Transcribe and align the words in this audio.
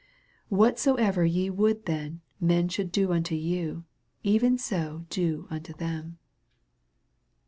Whatsoever 0.49 1.23
ye 1.25 1.51
would 1.51 1.85
that 1.85 2.13
men 2.39 2.69
should 2.69 2.91
do 2.91 3.11
unto 3.13 3.35
you, 3.35 3.83
even 4.23 4.57
so 4.57 5.05
do 5.11 5.45
unto 5.51 5.73
them. 5.75 6.17